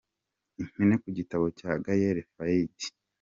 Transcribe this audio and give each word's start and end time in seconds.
Impine 0.61 0.95
ku 1.01 1.07
gitabo 1.17 1.45
cya 1.57 1.71
Gaël 1.83 2.17
Faye. 2.31 2.65